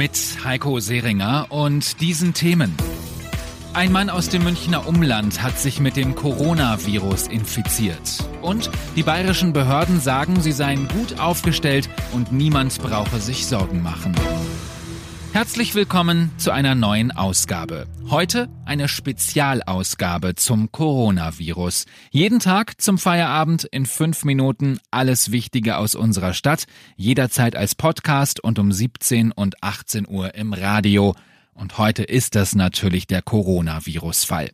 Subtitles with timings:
[0.00, 2.74] Mit Heiko Seringer und diesen Themen.
[3.74, 8.00] Ein Mann aus dem Münchner Umland hat sich mit dem Coronavirus infiziert.
[8.40, 14.14] Und die bayerischen Behörden sagen, sie seien gut aufgestellt und niemand brauche sich Sorgen machen.
[15.32, 17.86] Herzlich willkommen zu einer neuen Ausgabe.
[18.10, 21.86] Heute eine Spezialausgabe zum Coronavirus.
[22.10, 26.64] Jeden Tag zum Feierabend in fünf Minuten alles Wichtige aus unserer Stadt,
[26.96, 31.14] jederzeit als Podcast und um 17 und 18 Uhr im Radio.
[31.54, 34.50] Und heute ist das natürlich der Coronavirus-Fall.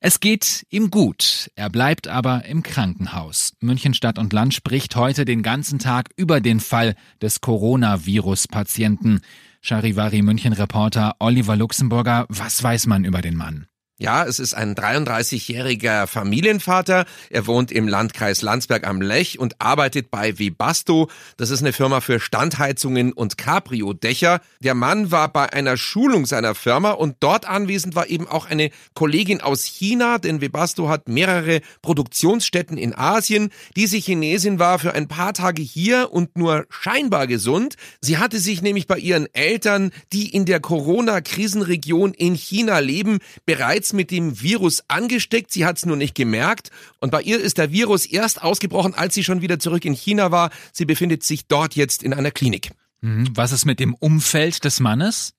[0.00, 3.52] Es geht ihm gut, er bleibt aber im Krankenhaus.
[3.60, 9.20] München Stadt und Land spricht heute den ganzen Tag über den Fall des Coronavirus-Patienten.
[9.68, 13.67] Charivari München Reporter Oliver Luxemburger, was weiß man über den Mann?
[14.00, 17.04] Ja, es ist ein 33-jähriger Familienvater.
[17.30, 21.10] Er wohnt im Landkreis Landsberg am Lech und arbeitet bei Webasto.
[21.36, 24.40] Das ist eine Firma für Standheizungen und Cabrio-Dächer.
[24.60, 28.70] Der Mann war bei einer Schulung seiner Firma und dort anwesend war eben auch eine
[28.94, 33.50] Kollegin aus China, denn Webasto hat mehrere Produktionsstätten in Asien.
[33.74, 37.74] Diese Chinesin war für ein paar Tage hier und nur scheinbar gesund.
[38.00, 43.87] Sie hatte sich nämlich bei ihren Eltern, die in der Corona-Krisenregion in China leben, bereits
[43.88, 46.70] bereits mit dem Virus angesteckt, sie hat es nur nicht gemerkt.
[47.00, 50.30] Und bei ihr ist der Virus erst ausgebrochen, als sie schon wieder zurück in China
[50.30, 50.50] war.
[50.72, 52.70] Sie befindet sich dort jetzt in einer Klinik.
[53.00, 53.28] Mhm.
[53.34, 55.34] Was ist mit dem Umfeld des Mannes?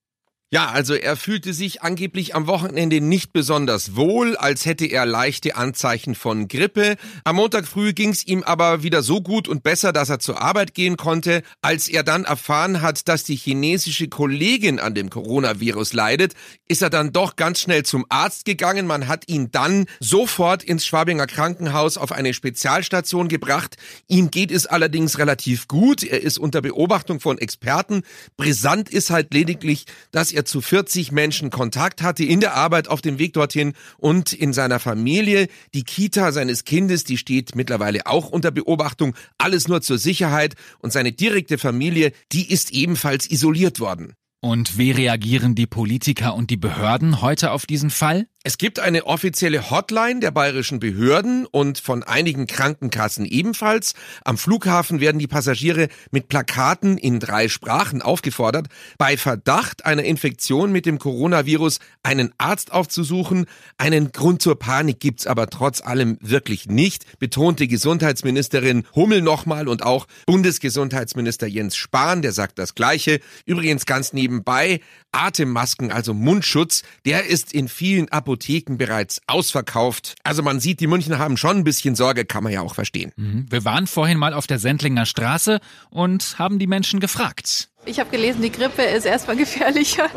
[0.52, 5.56] Ja, also er fühlte sich angeblich am Wochenende nicht besonders wohl, als hätte er leichte
[5.56, 6.96] Anzeichen von Grippe.
[7.24, 10.74] Am Montag früh ging's ihm aber wieder so gut und besser, dass er zur Arbeit
[10.74, 11.44] gehen konnte.
[11.62, 16.34] Als er dann erfahren hat, dass die chinesische Kollegin an dem Coronavirus leidet,
[16.70, 18.86] ist er dann doch ganz schnell zum Arzt gegangen.
[18.86, 23.76] Man hat ihn dann sofort ins Schwabinger Krankenhaus auf eine Spezialstation gebracht.
[24.08, 26.04] Ihm geht es allerdings relativ gut.
[26.04, 28.04] Er ist unter Beobachtung von Experten.
[28.38, 33.02] Brisant ist halt lediglich, dass er zu 40 Menschen Kontakt hatte in der Arbeit auf
[33.02, 35.48] dem Weg dorthin und in seiner Familie.
[35.74, 39.16] Die Kita seines Kindes, die steht mittlerweile auch unter Beobachtung.
[39.40, 40.54] Alles nur zur Sicherheit.
[40.78, 44.14] Und seine direkte Familie, die ist ebenfalls isoliert worden.
[44.42, 48.28] Und wie reagieren die Politiker und die Behörden heute auf diesen Fall?
[48.46, 53.96] Es gibt eine offizielle Hotline der bayerischen Behörden und von einigen Krankenkassen ebenfalls.
[54.24, 58.68] Am Flughafen werden die Passagiere mit Plakaten in drei Sprachen aufgefordert,
[58.98, 63.46] bei Verdacht einer Infektion mit dem Coronavirus einen Arzt aufzusuchen.
[63.78, 69.84] Einen Grund zur Panik gibt's aber trotz allem wirklich nicht, betonte Gesundheitsministerin Hummel nochmal und
[69.84, 73.20] auch Bundesgesundheitsminister Jens Spahn, der sagt das Gleiche.
[73.46, 74.80] Übrigens ganz nebenbei,
[75.12, 80.16] Atemmasken, also Mundschutz, der ist in vielen Apotheken bereits ausverkauft.
[80.24, 83.12] Also man sieht, die Münchner haben schon ein bisschen Sorge, kann man ja auch verstehen.
[83.16, 83.46] Mhm.
[83.50, 85.60] Wir waren vorhin mal auf der Sendlinger Straße
[85.90, 87.70] und haben die Menschen gefragt.
[87.86, 90.08] Ich habe gelesen, die Grippe ist erstmal gefährlicher.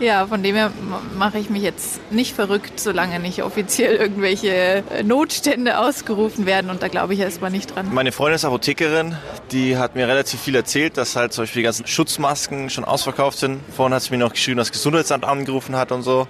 [0.00, 0.72] Ja, von dem her
[1.16, 6.70] mache ich mich jetzt nicht verrückt, solange nicht offiziell irgendwelche äh, Notstände ausgerufen werden.
[6.70, 7.92] Und da glaube ich erstmal nicht dran.
[7.92, 9.14] Meine Freundin ist Apothekerin.
[9.52, 13.38] Die hat mir relativ viel erzählt, dass halt zum Beispiel die ganzen Schutzmasken schon ausverkauft
[13.38, 13.60] sind.
[13.76, 16.26] Vorhin hat sie mir noch geschrieben, dass das Gesundheitsamt angerufen hat und so.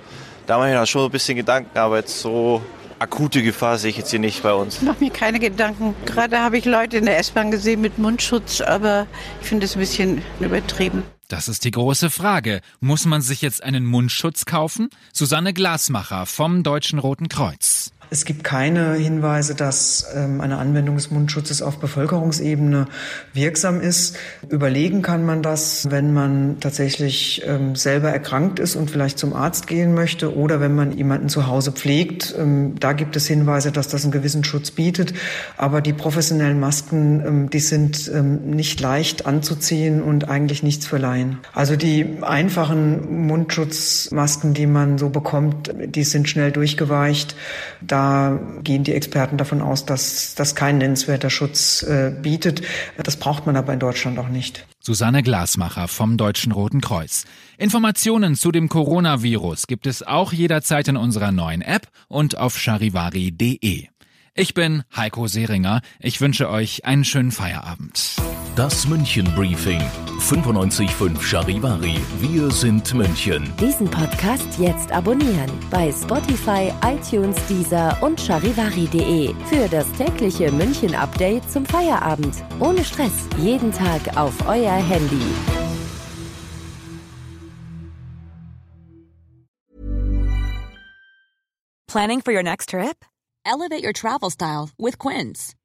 [0.47, 2.63] Da mache ich mir schon ein bisschen Gedanken, aber jetzt so
[2.99, 4.77] akute Gefahr sehe ich jetzt hier nicht bei uns.
[4.77, 5.95] Ich mache mir keine Gedanken.
[6.07, 9.07] Gerade habe ich Leute in der S-Bahn gesehen mit Mundschutz, aber
[9.41, 11.03] ich finde es ein bisschen übertrieben.
[11.29, 12.61] Das ist die große Frage.
[12.81, 14.91] Muss man sich jetzt einen Mundschutz kaufen?
[15.13, 17.93] Susanne Glasmacher vom Deutschen Roten Kreuz.
[18.13, 22.85] Es gibt keine Hinweise, dass ähm, eine Anwendung des Mundschutzes auf Bevölkerungsebene
[23.33, 24.19] wirksam ist.
[24.51, 29.67] Überlegen kann man das, wenn man tatsächlich ähm, selber erkrankt ist und vielleicht zum Arzt
[29.67, 32.35] gehen möchte oder wenn man jemanden zu Hause pflegt.
[32.39, 35.15] Ähm, da gibt es Hinweise, dass das einen gewissen Schutz bietet.
[35.57, 38.13] Aber die professionellen Masken, die sind
[38.45, 41.39] nicht leicht anzuziehen und eigentlich nichts für Laien.
[41.55, 47.37] Also die einfachen Mundschutzmasken, die man so bekommt, die sind schnell durchgeweicht.
[47.81, 48.02] Da
[48.63, 52.63] gehen die Experten davon aus, dass das kein nennenswerter Schutz äh, bietet.
[53.03, 54.67] Das braucht man aber in Deutschland auch nicht.
[54.81, 57.25] Susanne Glasmacher vom Deutschen Roten Kreuz.
[57.59, 63.87] Informationen zu dem Coronavirus gibt es auch jederzeit in unserer neuen App und auf charivari.de.
[64.35, 65.83] Ich bin Heiko Seringer.
[66.01, 68.17] Ich wünsche euch einen schönen Feierabend.
[68.57, 69.81] Das München Briefing.
[70.21, 71.99] 95.5 Charivari.
[72.21, 73.51] Wir sind München.
[73.59, 81.51] Diesen Podcast jetzt abonnieren bei Spotify, iTunes, Deezer und charivari.de für das tägliche München Update
[81.51, 82.45] zum Feierabend.
[82.61, 83.27] Ohne Stress.
[83.39, 85.23] Jeden Tag auf euer Handy.
[91.87, 93.05] Planning for your next trip?
[93.47, 95.55] Elevate your travel style with Quince.